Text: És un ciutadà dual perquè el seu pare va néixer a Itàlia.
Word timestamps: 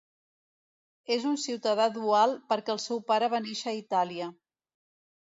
És 1.17 1.27
un 1.33 1.37
ciutadà 1.43 1.87
dual 1.99 2.35
perquè 2.55 2.77
el 2.77 2.83
seu 2.89 3.05
pare 3.13 3.33
va 3.37 3.45
néixer 3.49 3.71
a 3.75 3.79
Itàlia. 3.85 4.35